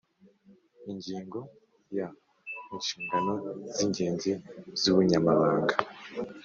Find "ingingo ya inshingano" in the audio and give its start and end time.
0.91-3.33